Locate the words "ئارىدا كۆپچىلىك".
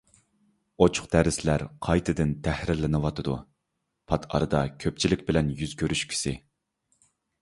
4.33-5.25